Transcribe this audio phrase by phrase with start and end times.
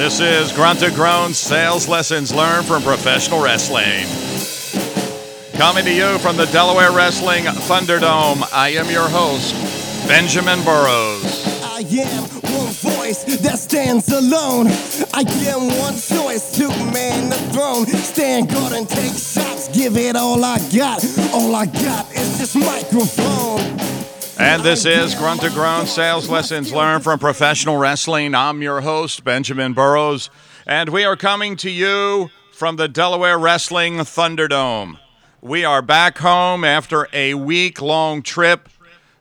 [0.00, 4.06] This is Grunt to Groan Sales Lessons Learned from Professional Wrestling.
[5.58, 9.52] Coming to you from the Delaware Wrestling Thunderdome, I am your host,
[10.08, 11.44] Benjamin Burrows.
[11.62, 14.68] I am one voice that stands alone.
[15.12, 17.84] I am one choice to man the throne.
[17.86, 19.68] Stand guard and take shots.
[19.68, 21.04] Give it all I got.
[21.34, 23.99] All I got is this microphone.
[24.42, 28.34] And this is Grunt to Groan Sales Lessons Learned from Professional Wrestling.
[28.34, 30.30] I'm your host, Benjamin Burrows,
[30.66, 34.98] and we are coming to you from the Delaware Wrestling Thunderdome.
[35.42, 38.70] We are back home after a week long trip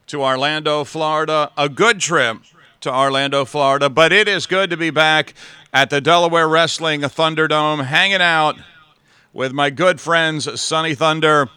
[0.07, 1.51] to Orlando, Florida.
[1.57, 2.37] A good trip
[2.79, 5.33] to Orlando, Florida, but it is good to be back
[5.73, 8.55] at the Delaware Wrestling Thunderdome, hanging out
[9.33, 11.49] with my good friends Sonny Thunder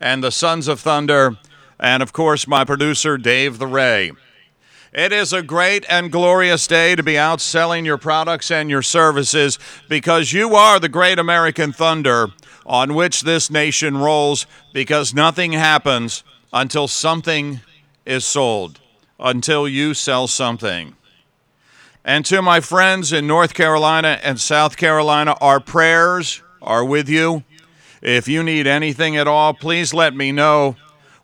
[0.00, 1.36] and the Sons of Thunder,
[1.80, 4.12] and of course my producer Dave the Ray.
[4.92, 8.82] It is a great and glorious day to be out selling your products and your
[8.82, 12.28] services because you are the great American thunder
[12.66, 17.60] on which this nation rolls because nothing happens until something
[18.04, 18.80] is sold,
[19.18, 20.96] until you sell something.
[22.04, 27.44] And to my friends in North Carolina and South Carolina, our prayers are with you.
[28.02, 30.76] If you need anything at all, please let me know.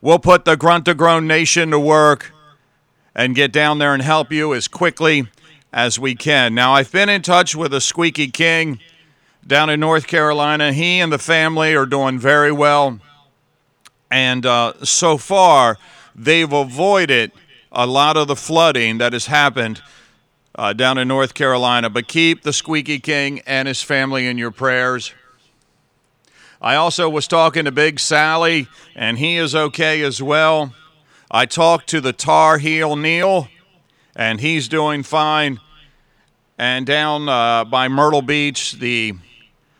[0.07, 2.33] We'll put the Grunt to Groan Nation to work
[3.13, 5.27] and get down there and help you as quickly
[5.73, 6.55] as we can.
[6.55, 8.79] Now, I've been in touch with a Squeaky King
[9.45, 10.73] down in North Carolina.
[10.73, 13.01] He and the family are doing very well.
[14.09, 15.77] And uh, so far,
[16.15, 17.33] they've avoided
[17.73, 19.83] a lot of the flooding that has happened
[20.55, 21.91] uh, down in North Carolina.
[21.91, 25.13] But keep the Squeaky King and his family in your prayers.
[26.61, 30.73] I also was talking to Big Sally, and he is okay as well.
[31.31, 33.49] I talked to the Tar Heel Neil,
[34.15, 35.61] and he's doing fine.
[36.59, 39.13] And down uh, by Myrtle Beach, the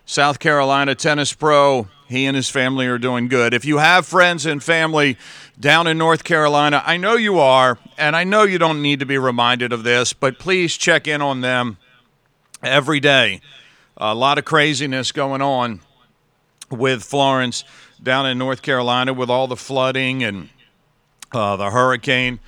[0.05, 3.55] South Carolina tennis pro, he and his family are doing good.
[3.55, 5.17] If you have friends and family
[5.59, 9.07] down in North Carolina, I know you are, and I know you don't need to
[9.07, 11.79] be reminded of this, but please check in on them
[12.63, 13.41] every day.
[13.97, 15.81] A lot of craziness going on
[16.71, 17.65] with Florence
[18.03, 20.49] down in North Carolina with all the flooding and
[21.33, 22.41] uh, the hurricane.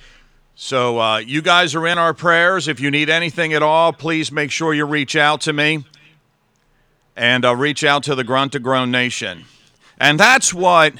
[0.55, 2.67] So uh, you guys are in our prayers.
[2.67, 5.85] If you need anything at all, please make sure you reach out to me
[7.15, 9.45] and uh, reach out to the Grunt to Groan Nation.
[9.99, 10.93] And that's what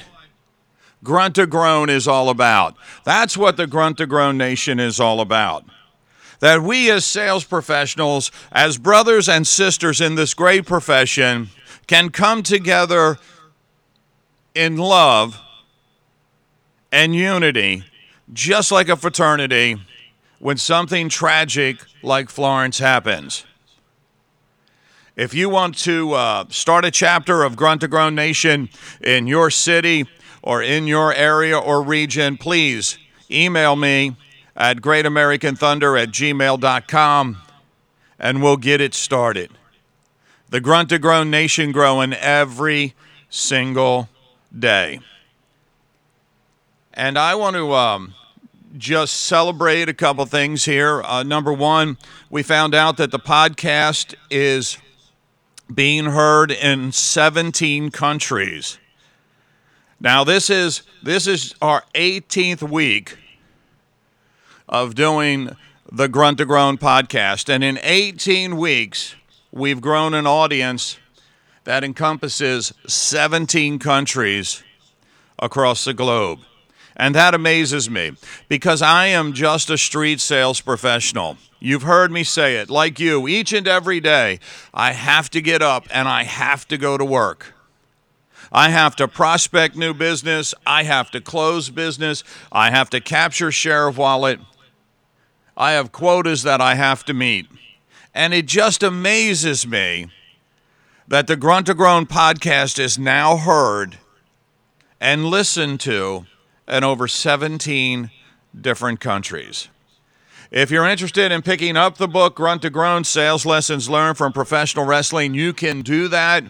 [1.02, 2.76] Grunt to Groan is all about.
[3.04, 5.64] That's what the Grunt to Groan Nation is all about.
[6.40, 11.50] That we as sales professionals, as brothers and sisters in this great profession,
[11.90, 13.18] can come together
[14.54, 15.40] in love
[16.92, 17.82] and unity,
[18.32, 19.76] just like a fraternity,
[20.38, 23.44] when something tragic like Florence happens.
[25.16, 28.68] If you want to uh, start a chapter of Grunt to Groan Nation
[29.00, 30.06] in your city
[30.42, 34.14] or in your area or region, please email me
[34.54, 37.36] at greatamericanthunder at gmail.com
[38.20, 39.50] and we'll get it started.
[40.50, 42.94] The Grunt to Groan Nation growing every
[43.28, 44.08] single
[44.56, 44.98] day.
[46.92, 48.14] And I want to um,
[48.76, 51.02] just celebrate a couple things here.
[51.02, 51.98] Uh, number one,
[52.30, 54.76] we found out that the podcast is
[55.72, 58.80] being heard in 17 countries.
[60.00, 63.16] Now this is this is our 18th week
[64.68, 65.56] of doing
[65.92, 69.14] the Grunt to Groan podcast and in 18 weeks
[69.52, 70.98] we've grown an audience
[71.64, 74.62] that encompasses 17 countries
[75.38, 76.40] across the globe.
[76.96, 78.12] And that amazes me
[78.48, 81.38] because I am just a street sales professional.
[81.58, 84.38] You've heard me say it, like you, each and every day,
[84.74, 87.54] I have to get up and I have to go to work.
[88.52, 90.54] I have to prospect new business.
[90.66, 92.24] I have to close business.
[92.50, 94.40] I have to capture share of wallet.
[95.56, 97.46] I have quotas that I have to meet.
[98.14, 100.10] And it just amazes me
[101.06, 103.98] that the Grunt to Groan podcast is now heard
[105.00, 106.26] and listened to
[106.68, 108.10] in over 17
[108.58, 109.68] different countries.
[110.50, 114.32] If you're interested in picking up the book, Grunt to Groan Sales Lessons Learned from
[114.32, 116.44] Professional Wrestling, you can do that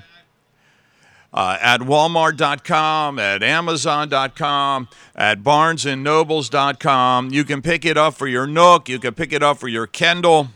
[1.33, 7.31] uh, at walmart.com, at amazon.com, at barnesandnobles.com.
[7.31, 9.87] You can pick it up for your Nook, you can pick it up for your
[9.87, 10.49] Kindle.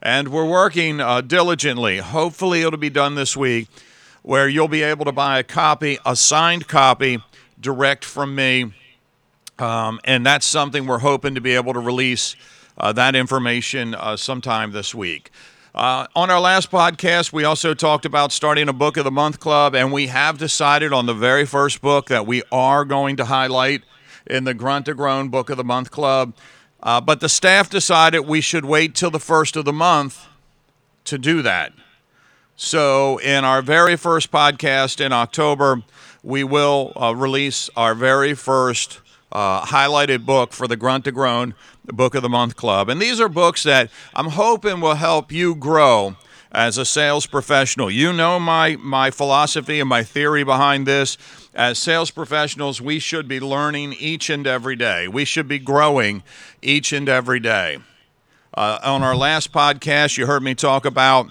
[0.00, 1.98] And we're working uh, diligently.
[1.98, 3.68] Hopefully, it'll be done this week
[4.22, 7.22] where you'll be able to buy a copy, a signed copy,
[7.60, 8.72] direct from me.
[9.58, 12.36] Um, and that's something we're hoping to be able to release
[12.76, 15.30] uh, that information uh, sometime this week.
[15.74, 19.40] Uh, on our last podcast, we also talked about starting a Book of the Month
[19.40, 23.24] club, and we have decided on the very first book that we are going to
[23.24, 23.82] highlight
[24.26, 26.34] in the Grunt to Groan Book of the Month club.
[26.82, 30.26] Uh, but the staff decided we should wait till the first of the month
[31.04, 31.72] to do that.
[32.56, 35.82] So, in our very first podcast in October,
[36.22, 41.54] we will uh, release our very first uh, highlighted book for the Grunt to Groan
[41.84, 42.88] Book of the Month Club.
[42.88, 46.16] And these are books that I'm hoping will help you grow
[46.52, 47.90] as a sales professional.
[47.90, 51.18] You know my, my philosophy and my theory behind this.
[51.54, 56.22] As sales professionals, we should be learning each and every day, we should be growing
[56.62, 57.78] each and every day.
[58.54, 61.28] Uh, on our last podcast, you heard me talk about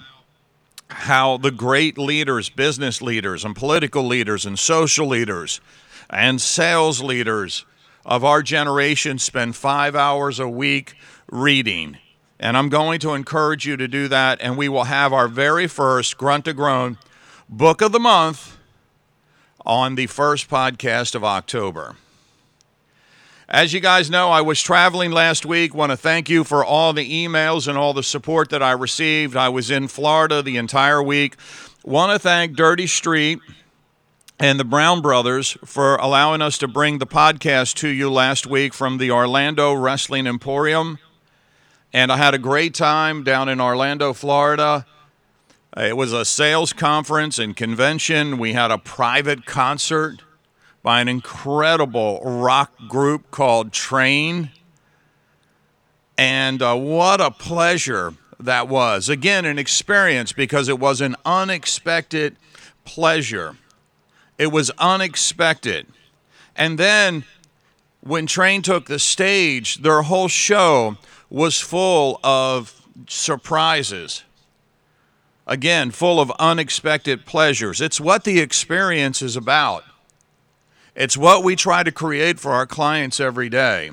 [0.88, 5.60] how the great leaders, business leaders, and political leaders, and social leaders,
[6.08, 7.66] and sales leaders
[8.06, 10.94] of our generation spend five hours a week
[11.30, 11.98] reading.
[12.40, 14.40] And I'm going to encourage you to do that.
[14.40, 16.98] And we will have our very first Grunt to Groan
[17.48, 18.56] book of the month
[19.66, 21.96] on the first podcast of October.
[23.48, 25.74] As you guys know, I was traveling last week.
[25.74, 29.36] Want to thank you for all the emails and all the support that I received.
[29.36, 31.36] I was in Florida the entire week.
[31.82, 33.38] Want to thank Dirty Street
[34.38, 38.74] and the Brown Brothers for allowing us to bring the podcast to you last week
[38.74, 40.98] from the Orlando Wrestling Emporium.
[41.92, 44.84] And I had a great time down in Orlando, Florida.
[45.74, 48.36] It was a sales conference and convention.
[48.36, 50.18] We had a private concert
[50.82, 54.50] by an incredible rock group called Train.
[56.18, 59.08] And uh, what a pleasure that was.
[59.08, 62.36] Again, an experience because it was an unexpected
[62.84, 63.56] pleasure.
[64.36, 65.86] It was unexpected.
[66.54, 67.24] And then
[68.00, 70.98] when Train took the stage, their whole show
[71.30, 74.24] was full of surprises.
[75.46, 77.80] Again, full of unexpected pleasures.
[77.80, 79.84] It's what the experience is about.
[80.94, 83.92] It's what we try to create for our clients every day.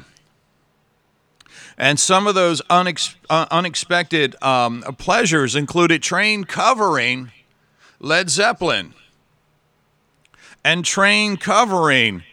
[1.77, 7.31] And some of those unex- uh, unexpected um, pleasures included train covering
[7.99, 8.93] Led Zeppelin
[10.63, 12.23] and train covering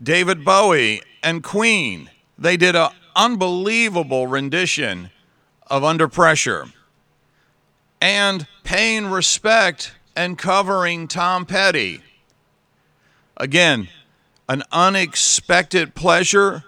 [0.00, 2.10] David Bowie and Queen.
[2.38, 5.10] They did an unbelievable rendition
[5.66, 6.66] of Under Pressure.
[8.00, 12.02] And paying respect and covering Tom Petty.
[13.36, 13.88] Again,
[14.48, 16.64] an unexpected pleasure.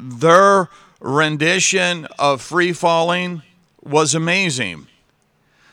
[0.00, 0.68] Their
[1.00, 3.42] rendition of Free Falling
[3.82, 4.86] was amazing.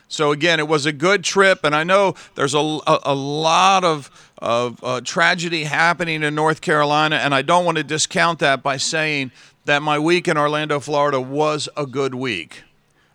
[0.08, 3.84] So, again, it was a good trip, and I know there's a, a, a lot
[3.84, 8.60] of, of uh, tragedy happening in North Carolina, and I don't want to discount that
[8.60, 9.30] by saying
[9.64, 12.62] that my week in Orlando, Florida was a good week.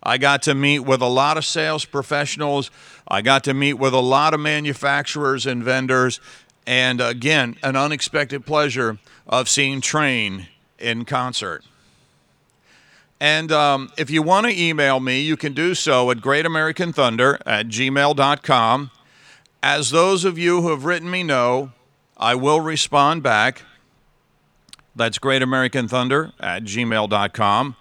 [0.03, 2.69] I got to meet with a lot of sales professionals.
[3.07, 6.19] I got to meet with a lot of manufacturers and vendors,
[6.67, 10.47] and again, an unexpected pleasure of seeing Train
[10.77, 11.63] in concert.
[13.19, 17.67] And um, if you want to email me, you can do so at greatamericanthunder at
[17.67, 18.91] gmail.com.
[19.63, 21.71] As those of you who have written me know,
[22.17, 23.63] I will respond back.
[24.95, 27.75] That's greatamericanthunder at gmail.com.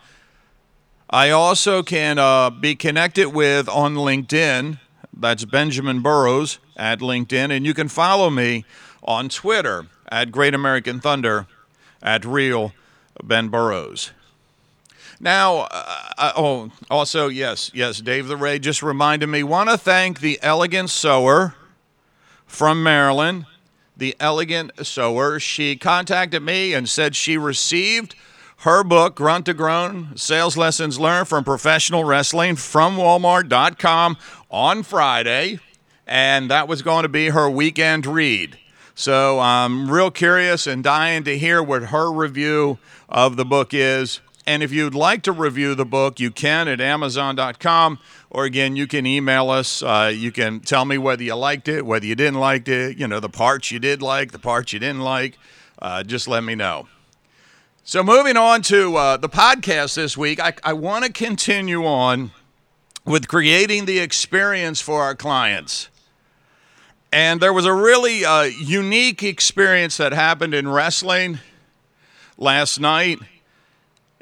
[1.11, 4.80] I also can uh, be connected with on LinkedIn.
[5.16, 7.56] That's Benjamin Burrows at LinkedIn.
[7.56, 8.64] And you can follow me
[9.04, 11.47] on Twitter at Great American Thunder
[12.02, 12.73] at Real
[13.23, 14.11] Ben Burrows.
[15.21, 19.42] Now, uh, uh, oh, also, yes, yes, Dave the Ray just reminded me.
[19.42, 21.54] Want to thank the Elegant Sewer
[22.47, 23.47] from Maryland.
[23.97, 25.39] The Elegant Sewer.
[25.39, 28.15] She contacted me and said she received
[28.59, 34.17] her book, Grunt to Groan Sales Lessons Learned from Professional Wrestling from Walmart.com
[34.51, 35.61] on Friday.
[36.07, 38.59] And that was going to be her weekend read.
[38.95, 44.21] So I'm real curious and dying to hear what her review of the book is.
[44.47, 47.99] And if you'd like to review the book, you can at Amazon.com,
[48.29, 49.83] or again, you can email us.
[49.83, 53.09] Uh, you can tell me whether you liked it, whether you didn't like it, you
[53.09, 55.39] know, the parts you did like, the parts you didn't like.
[55.81, 56.87] Uh, just let me know.
[57.85, 62.31] So, moving on to uh, the podcast this week, I, I want to continue on
[63.05, 65.89] with creating the experience for our clients.
[67.13, 71.39] And there was a really uh, unique experience that happened in wrestling
[72.37, 73.19] last night.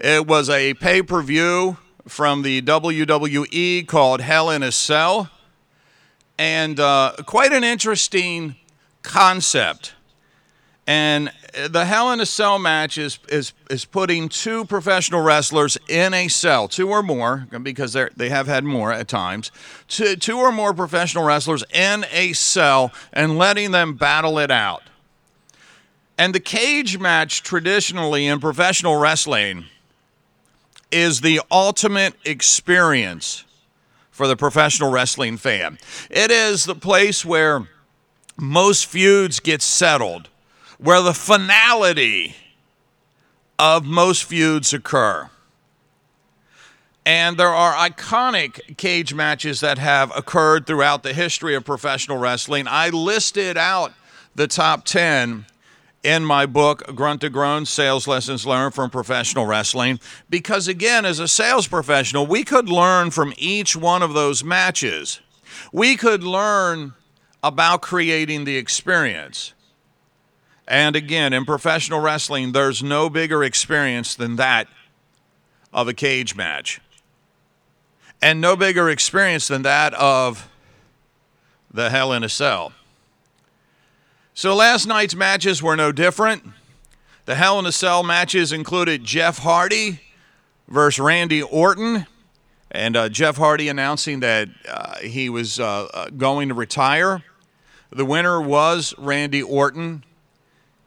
[0.03, 1.77] It was a pay per view
[2.09, 5.31] from the WWE called Hell in a Cell,
[6.37, 8.57] and uh, quite an interesting
[9.03, 9.95] concept.
[10.89, 11.31] And
[11.69, 16.27] the Hell in a Cell match is, is, is putting two professional wrestlers in a
[16.27, 19.53] cell, two or more, because they they have had more at times,
[19.87, 24.83] two, two or more professional wrestlers in a cell and letting them battle it out.
[26.19, 29.67] And the cage match, traditionally in professional wrestling,
[30.93, 33.45] is the ultimate experience
[34.11, 35.79] for the professional wrestling fan.
[36.11, 37.67] It is the place where
[38.37, 40.29] most feuds get settled,
[40.79, 42.37] where the finality
[43.59, 45.31] of most feuds occur.
[47.05, 52.67] And there are iconic cage matches that have occurred throughout the history of professional wrestling.
[52.69, 53.93] I listed out
[54.35, 55.47] the top 10
[56.03, 61.21] in my book, Grunt to Groan Sales Lessons Learned from Professional Wrestling, because again, as
[61.21, 65.21] a sales professional, we could learn from each one of those matches.
[65.73, 66.95] We could learn
[67.43, 69.53] about creating the experience.
[70.67, 74.69] And again, in professional wrestling, there's no bigger experience than that
[75.73, 76.81] of a cage match.
[78.21, 80.49] And no bigger experience than that of
[81.73, 82.73] the Hell in a Cell.
[84.35, 86.43] So last night's matches were no different.
[87.27, 90.01] The Hell in a Cell matches included Jeff Hardy
[90.69, 92.07] versus Randy Orton,
[92.71, 97.23] and uh, Jeff Hardy announcing that uh, he was uh, uh going to retire.
[97.91, 100.03] The winner was Randy Orton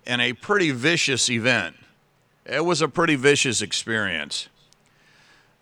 [0.08, 1.76] in a pretty vicious event.
[2.48, 4.50] It was a pretty vicious experience.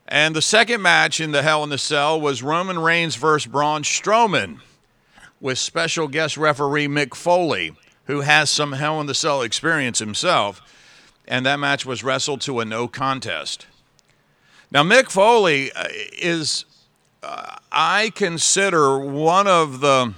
[0.07, 3.83] And the second match in the Hell in a Cell was Roman Reigns versus Braun
[3.83, 4.61] Strowman
[5.43, 10.61] with special guest referee Mick Foley, who has some Hell in the Cell experience himself.
[11.27, 13.67] And that match was wrestled to a no contest.
[14.71, 16.63] Now, Mick Foley uh, is,
[17.21, 20.13] uh, I consider, one of the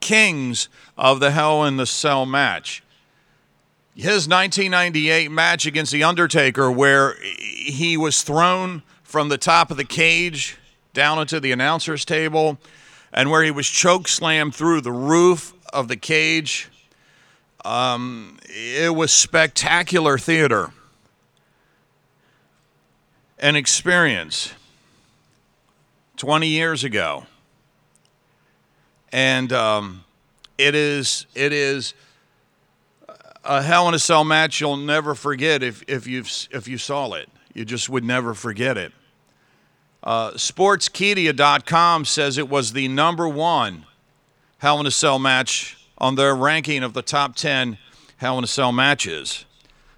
[0.00, 2.82] kings of the Hell in the Cell match.
[3.94, 9.84] His 1998 match against The Undertaker, where he was thrown from the top of the
[9.84, 10.58] cage
[10.92, 12.58] down into the announcer's table
[13.12, 16.70] and where he was choke slammed through the roof of the cage.
[17.64, 20.70] Um, it was spectacular theater,
[23.38, 24.52] an experience
[26.16, 27.26] 20 years ago.
[29.12, 30.04] And um,
[30.56, 31.94] it is, it is
[33.44, 37.12] a Hell in a Cell match you'll never forget if, if, you've, if you saw
[37.12, 37.28] it.
[37.52, 38.92] You just would never forget it.
[40.02, 43.86] Uh, Sportskeeda.com says it was the number one
[44.58, 47.78] Hell in a Cell match on their ranking of the top 10
[48.16, 49.44] Hell in a Cell matches.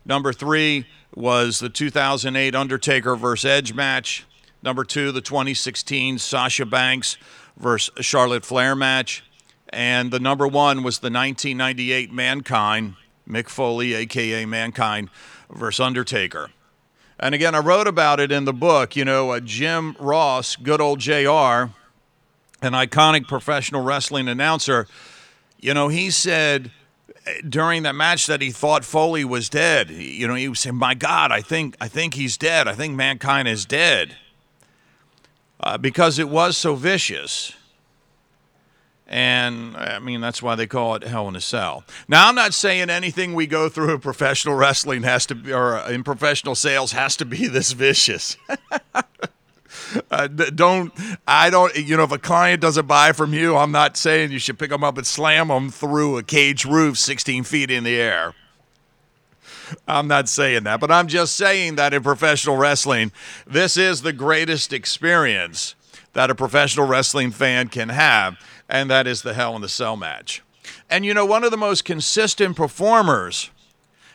[0.06, 4.26] Number three was the 2008 Undertaker versus Edge match.
[4.62, 7.18] Number two, the 2016 Sasha Banks
[7.58, 9.22] versus Charlotte Flair match.
[9.68, 12.94] And the number one was the 1998 Mankind,
[13.28, 15.10] Mick Foley, aka Mankind,
[15.50, 16.50] versus Undertaker.
[17.18, 18.96] And again, I wrote about it in the book.
[18.96, 21.70] You know, uh, Jim Ross, good old JR,
[22.62, 24.86] an iconic professional wrestling announcer,
[25.60, 26.70] you know, he said
[27.26, 29.90] eh, during that match that he thought Foley was dead.
[29.90, 32.68] You know, he was saying, "My God, I think I think he's dead.
[32.68, 34.16] I think mankind is dead,"
[35.60, 37.54] uh, because it was so vicious.
[39.06, 41.84] And I mean, that's why they call it Hell in a Cell.
[42.08, 45.78] Now, I'm not saying anything we go through in professional wrestling has to be, or
[45.90, 48.36] in professional sales has to be this vicious.
[50.10, 50.92] uh, don't,
[51.26, 54.38] I don't, you know, if a client doesn't buy from you, I'm not saying you
[54.38, 57.96] should pick them up and slam them through a cage roof 16 feet in the
[57.96, 58.34] air.
[59.86, 63.12] I'm not saying that, but I'm just saying that in professional wrestling,
[63.46, 65.74] this is the greatest experience
[66.12, 69.96] that a professional wrestling fan can have and that is the Hell in the Cell
[69.96, 70.42] match.
[70.88, 73.50] And you know, one of the most consistent performers,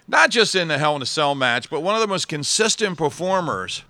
[0.07, 2.97] not just in the Hell in a Cell match, but one of the most consistent
[2.97, 3.83] performers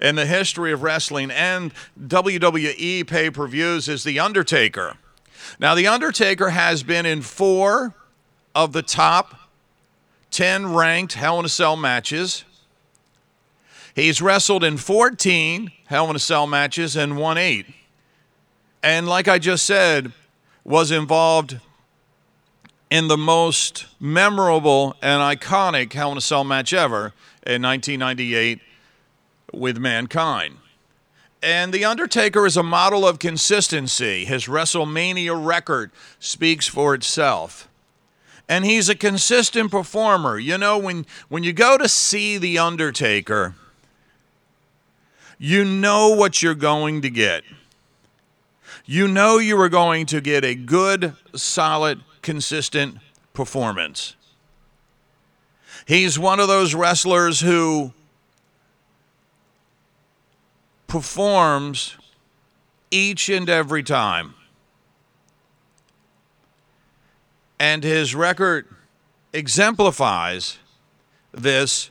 [0.00, 4.96] in the history of wrestling and WWE pay per views is The Undertaker.
[5.58, 7.94] Now, The Undertaker has been in four
[8.54, 9.34] of the top
[10.30, 12.44] 10 ranked Hell in a Cell matches.
[13.94, 17.66] He's wrestled in 14 Hell in a Cell matches and won eight
[18.82, 20.12] and like I just said,
[20.64, 21.58] was involved
[22.90, 27.12] in the most memorable and iconic Hell in a Cell match ever
[27.46, 28.60] in 1998
[29.52, 30.56] with Mankind.
[31.42, 34.24] And The Undertaker is a model of consistency.
[34.24, 37.68] His WrestleMania record speaks for itself.
[38.48, 40.38] And he's a consistent performer.
[40.38, 43.54] You know, when, when you go to see The Undertaker,
[45.38, 47.44] you know what you're going to get
[48.90, 52.96] you know you are going to get a good, solid, consistent
[53.34, 54.16] performance.
[55.84, 57.92] He's one of those wrestlers who
[60.86, 61.98] performs
[62.90, 64.32] each and every time.
[67.60, 68.74] And his record
[69.34, 70.56] exemplifies
[71.32, 71.90] this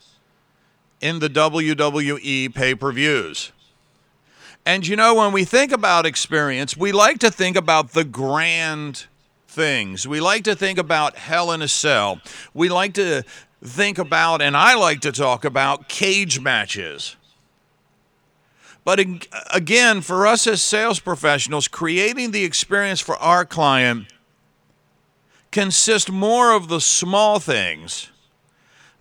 [0.99, 3.51] in the WWE pay per views.
[4.67, 9.05] And you know, when we think about experience, we like to think about the grand
[9.47, 10.05] things.
[10.05, 12.19] We like to think about Hell in a Cell.
[12.53, 13.23] We like to
[13.63, 17.15] think about, and I like to talk about, cage matches.
[18.83, 18.99] But
[19.53, 24.11] again, for us as sales professionals, creating the experience for our client
[25.49, 28.11] consists more of the small things,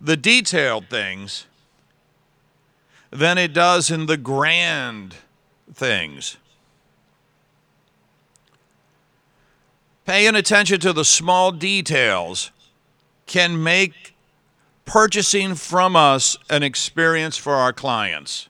[0.00, 1.48] the detailed things,
[3.10, 5.16] than it does in the grand
[5.72, 6.36] things.
[10.04, 12.52] Paying attention to the small details
[13.26, 14.14] can make
[14.84, 18.48] purchasing from us an experience for our clients.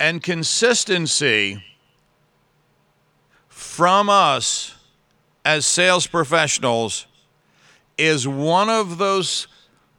[0.00, 1.62] And consistency
[3.48, 4.74] from us
[5.44, 7.06] as sales professionals
[7.98, 9.48] is one of those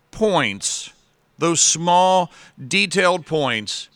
[0.09, 0.91] points
[1.39, 2.31] those small,
[2.67, 3.89] detailed points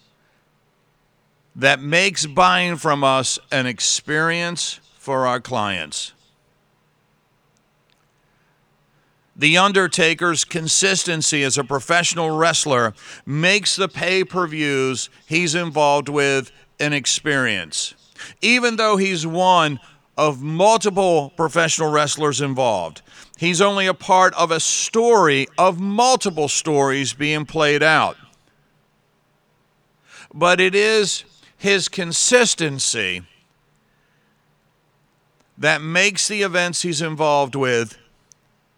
[1.55, 6.13] that makes buying from us an experience for our clients.
[9.35, 12.93] The Undertaker's consistency as a professional wrestler
[13.25, 17.95] makes the pay per views he's involved with an experience.
[18.41, 19.79] Even though he's one
[20.15, 23.01] of multiple professional wrestlers involved,
[23.43, 28.15] He's only a part of a story of multiple stories being played out.
[30.33, 31.25] But it is
[31.63, 33.23] his consistency
[35.57, 37.97] that makes the events he's involved with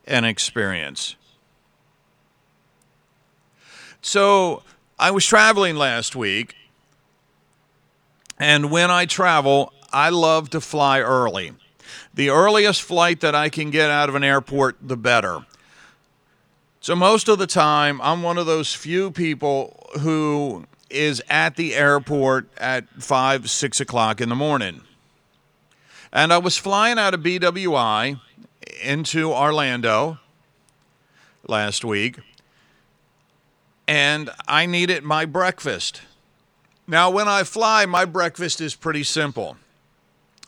[0.05, 1.15] an experience.
[4.03, 4.61] So
[4.99, 6.53] I was traveling last week,
[8.37, 11.53] and when I travel, I love to fly early.
[12.13, 15.43] The earliest flight that I can get out of an airport, the better.
[16.81, 21.75] So, most of the time, I'm one of those few people who is at the
[21.75, 24.81] airport at 5, 6 o'clock in the morning.
[26.11, 28.19] And I was flying out of BWI
[28.81, 30.19] into Orlando
[31.47, 32.19] last week,
[33.87, 36.01] and I needed my breakfast.
[36.87, 39.57] Now, when I fly, my breakfast is pretty simple.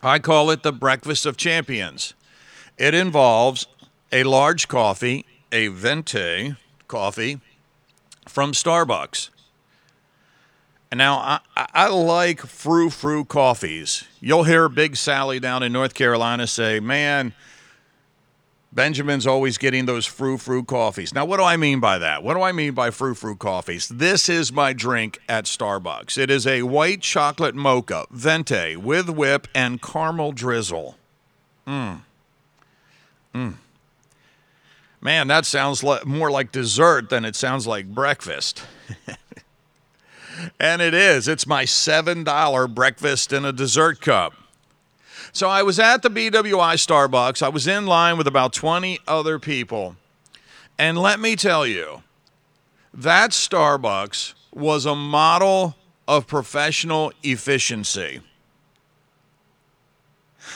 [0.01, 2.13] I call it the breakfast of champions.
[2.77, 3.67] It involves
[4.11, 6.55] a large coffee, a venti
[6.87, 7.41] coffee
[8.27, 9.29] from Starbucks.
[10.89, 11.39] And now I,
[11.73, 14.05] I like frou frou coffees.
[14.21, 17.33] You'll hear Big Sally down in North Carolina say, Man,
[18.71, 21.13] Benjamin's always getting those frou frou coffees.
[21.13, 22.23] Now, what do I mean by that?
[22.23, 23.89] What do I mean by frou frou coffees?
[23.89, 26.17] This is my drink at Starbucks.
[26.17, 30.95] It is a white chocolate mocha, venti, with whip and caramel drizzle.
[31.67, 32.01] Mmm.
[33.33, 33.55] Mmm.
[35.01, 38.63] Man, that sounds more like dessert than it sounds like breakfast.
[40.59, 41.27] and it is.
[41.27, 44.33] It's my $7 breakfast in a dessert cup.
[45.31, 47.43] So I was at the BWI Starbucks.
[47.43, 49.95] I was in line with about 20 other people.
[50.79, 52.03] And let me tell you,
[52.93, 55.75] that Starbucks was a model
[56.07, 58.21] of professional efficiency.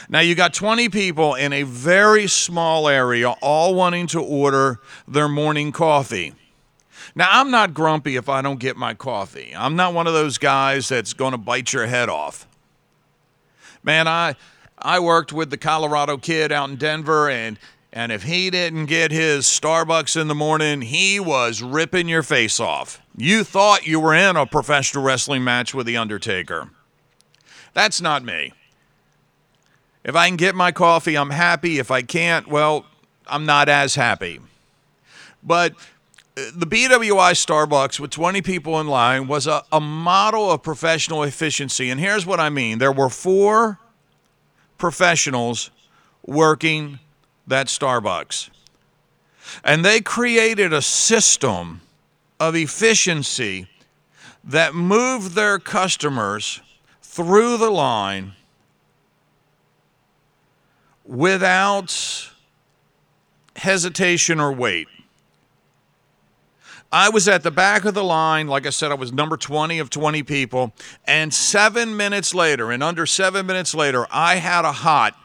[0.10, 5.28] Now, you got 20 people in a very small area, all wanting to order their
[5.28, 6.34] morning coffee.
[7.16, 9.54] Now, I'm not grumpy if I don't get my coffee.
[9.56, 12.48] I'm not one of those guys that's going to bite your head off.
[13.84, 14.36] Man, I,
[14.78, 17.58] I worked with the Colorado kid out in Denver, and
[17.94, 22.58] and if he didn't get his Starbucks in the morning, he was ripping your face
[22.58, 23.02] off.
[23.18, 26.70] You thought you were in a professional wrestling match with The Undertaker.
[27.74, 28.54] That's not me.
[30.06, 31.80] If I can get my coffee, I'm happy.
[31.80, 32.86] If I can't, well,
[33.28, 34.40] I'm not as happy.
[35.44, 35.74] But
[36.36, 41.90] the BWI Starbucks with 20 people in line was a, a model of professional efficiency.
[41.90, 43.80] And here's what I mean there were four
[44.78, 45.72] professionals
[46.26, 47.00] working
[47.48, 48.50] that Starbucks.
[49.64, 51.82] And they created a system
[52.40, 53.68] of efficiency
[54.44, 56.62] that moved their customers
[57.02, 58.34] through the line
[61.06, 62.32] without
[63.58, 64.88] hesitation or wait.
[66.92, 68.48] I was at the back of the line.
[68.48, 70.74] Like I said, I was number 20 of 20 people.
[71.06, 75.16] And seven minutes later, and under seven minutes later, I had a hot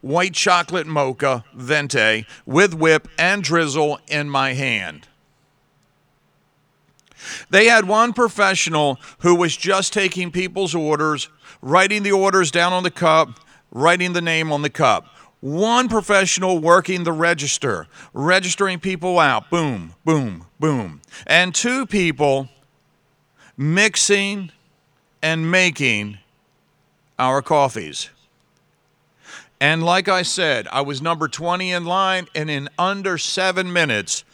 [0.00, 5.08] white chocolate mocha venti with whip and drizzle in my hand.
[7.50, 11.28] They had one professional who was just taking people's orders,
[11.60, 13.40] writing the orders down on the cup,
[13.70, 15.06] writing the name on the cup.
[15.40, 21.00] One professional working the register, registering people out, boom, boom, boom.
[21.26, 22.48] And two people
[23.56, 24.50] mixing
[25.22, 26.18] and making
[27.18, 28.10] our coffees.
[29.60, 34.24] And like I said, I was number 20 in line, and in under seven minutes,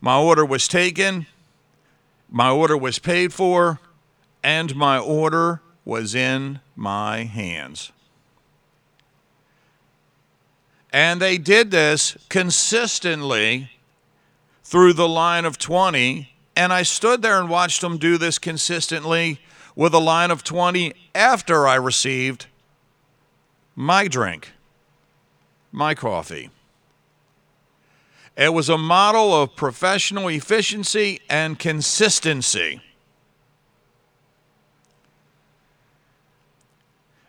[0.00, 1.26] my order was taken,
[2.30, 3.80] my order was paid for,
[4.42, 7.90] and my order was in my hands.
[10.94, 13.68] And they did this consistently
[14.62, 16.30] through the line of 20.
[16.54, 19.40] And I stood there and watched them do this consistently
[19.74, 22.46] with a line of 20 after I received
[23.74, 24.52] my drink,
[25.72, 26.50] my coffee.
[28.36, 32.80] It was a model of professional efficiency and consistency.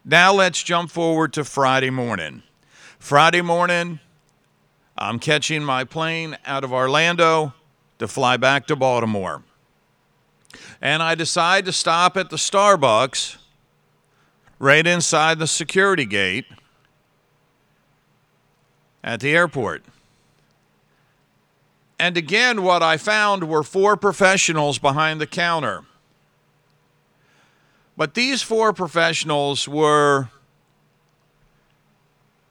[0.04, 2.44] Now let's jump forward to Friday morning.
[3.06, 4.00] Friday morning,
[4.98, 7.54] I'm catching my plane out of Orlando
[8.00, 9.44] to fly back to Baltimore.
[10.82, 13.38] And I decide to stop at the Starbucks
[14.58, 16.46] right inside the security gate
[19.04, 19.84] at the airport.
[22.00, 25.84] And again, what I found were four professionals behind the counter.
[27.96, 30.30] But these four professionals were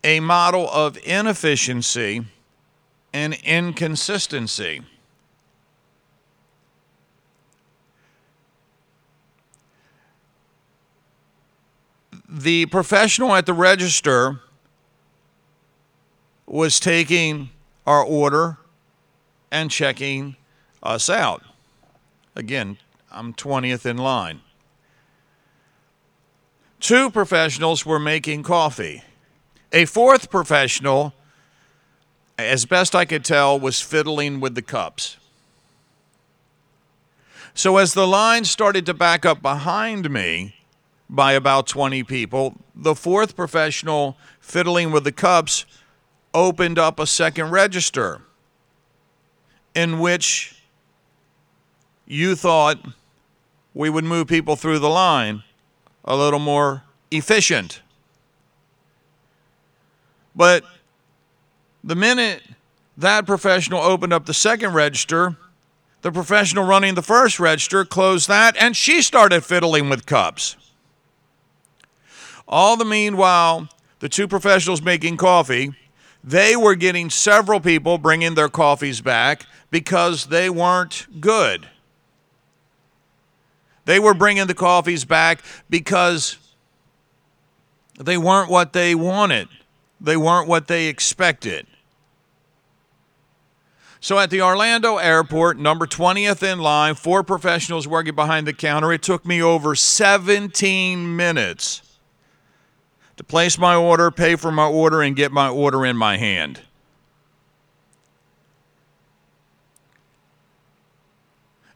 [0.04, 2.24] a model of inefficiency
[3.12, 4.82] and inconsistency.
[12.28, 14.40] The professional at the register
[16.46, 17.50] was taking
[17.86, 18.58] our order
[19.50, 20.36] and checking
[20.82, 21.42] us out.
[22.36, 22.76] Again,
[23.10, 24.40] I'm 20th in line.
[26.80, 29.02] Two professionals were making coffee.
[29.74, 31.12] A fourth professional,
[32.38, 35.16] as best I could tell, was fiddling with the cups.
[37.54, 40.54] So as the line started to back up behind me
[41.10, 45.66] by about 20 people, the fourth professional fiddling with the cups
[46.32, 48.22] opened up a second register
[49.74, 50.56] in which
[52.06, 52.78] you thought
[53.74, 55.42] we would move people through the line
[56.04, 57.80] a little more efficient.
[60.34, 60.64] But
[61.82, 62.42] the minute
[62.96, 65.36] that professional opened up the second register,
[66.02, 70.56] the professional running the first register closed that and she started fiddling with cups.
[72.46, 73.68] All the meanwhile,
[74.00, 75.72] the two professionals making coffee,
[76.22, 81.68] they were getting several people bringing their coffees back because they weren't good.
[83.84, 86.38] They were bringing the coffees back because
[87.98, 89.48] they weren't what they wanted.
[90.04, 91.66] They weren't what they expected.
[94.00, 98.92] So at the Orlando airport, number 20th in line, four professionals working behind the counter,
[98.92, 101.80] it took me over 17 minutes
[103.16, 106.60] to place my order, pay for my order, and get my order in my hand.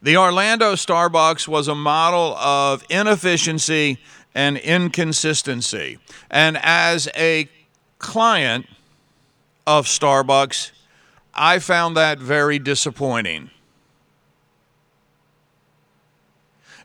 [0.03, 3.97] The Orlando Starbucks was a model of inefficiency
[4.35, 5.97] and inconsistency.
[6.29, 7.49] And as a
[7.99, 8.65] client
[9.67, 10.71] of Starbucks,
[11.33, 13.51] I found that very disappointing.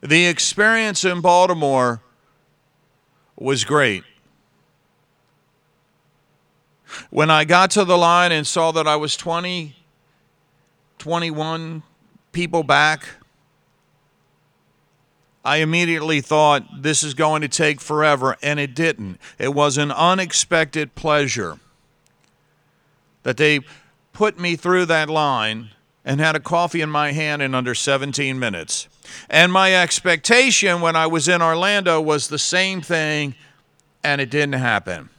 [0.03, 2.03] The experience in Baltimore
[3.37, 4.05] was great.
[7.11, 9.75] When I got to the line and saw that I was 20,
[10.99, 11.83] 21
[12.33, 13.09] people back,
[15.45, 19.19] I immediately thought this is going to take forever, and it didn't.
[19.39, 21.59] It was an unexpected pleasure
[23.25, 23.61] that they
[24.13, 25.71] put me through that line
[26.05, 28.89] and had a coffee in my hand in under 17 minutes.
[29.29, 33.35] And my expectation when I was in Orlando was the same thing,
[34.03, 35.11] and it didn't happen.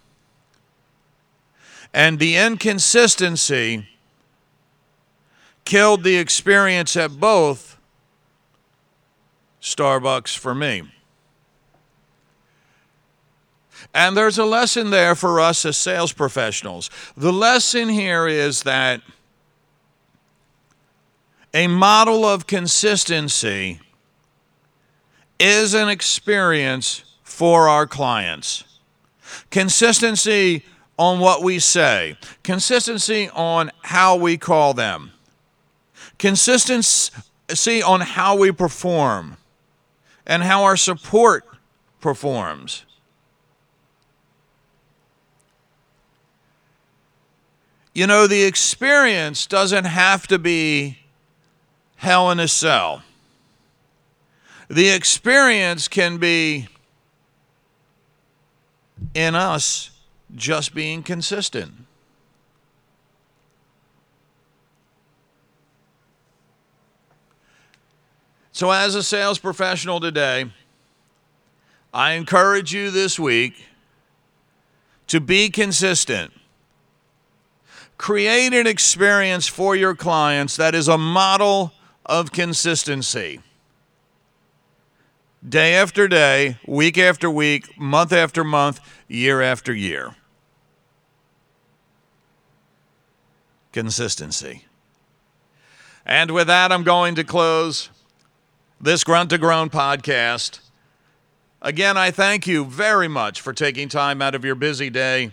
[1.94, 3.88] And the inconsistency
[5.66, 7.75] killed the experience at both
[9.66, 10.84] Starbucks for me.
[13.96, 16.92] And there's a lesson there for us as sales professionals.
[17.18, 19.02] The lesson here is that
[21.52, 23.80] a model of consistency
[25.40, 28.66] is an experience for our clients.
[29.50, 30.64] Consistency
[31.00, 35.12] on what we say, consistency on how we call them,
[36.20, 39.38] consistency on how we perform,
[40.26, 41.46] and how our support
[42.02, 42.86] performs.
[47.94, 51.00] You know, the experience doesn't have to be
[51.96, 53.04] hell in a cell.
[54.70, 56.68] The experience can be
[59.14, 59.92] in us
[60.36, 61.86] just being consistent.
[68.56, 70.50] So, as a sales professional today,
[71.94, 73.66] I encourage you this week
[75.08, 76.32] to be consistent.
[77.98, 81.74] Create an experience for your clients that is a model
[82.06, 83.42] of consistency.
[85.46, 90.16] Day after day, week after week, month after month, year after year.
[93.74, 94.64] Consistency.
[96.06, 97.90] And with that, I'm going to close
[98.80, 100.60] this Grunt to Groan podcast.
[101.62, 105.32] Again, I thank you very much for taking time out of your busy day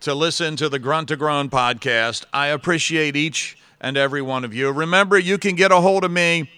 [0.00, 2.24] to listen to the Grunt to Groan podcast.
[2.32, 4.70] I appreciate each and every one of you.
[4.70, 6.50] Remember, you can get a hold of me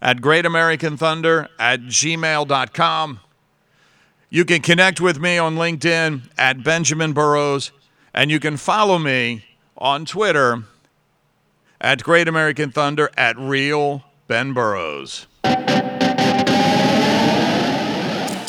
[0.00, 3.20] at Great American Thunder at gmail.com.
[4.30, 7.72] You can connect with me on LinkedIn at Benjamin Burrows,
[8.12, 9.44] and you can follow me
[9.76, 10.64] on Twitter
[11.80, 15.28] at Great American Thunder at Real Ben Burrows.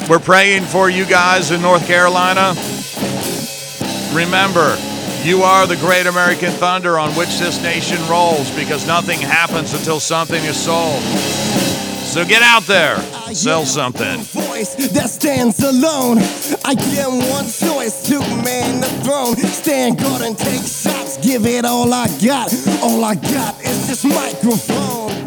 [0.10, 2.56] We're praying for you guys in North Carolina.
[4.12, 4.76] Remember,
[5.22, 10.00] you are the great American thunder on which this nation rolls because nothing happens until
[10.00, 11.04] something is sold.
[12.08, 12.98] So get out there,
[13.36, 14.22] sell something.
[14.22, 16.18] Voice that stands alone.
[16.66, 19.36] I get one choice to man the throne.
[19.36, 21.18] Stand guard and take shots.
[21.18, 22.52] Give it all I got.
[22.82, 25.27] All I got is this microphone.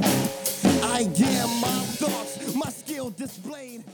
[1.01, 3.85] I get my thoughts, my skill displayed.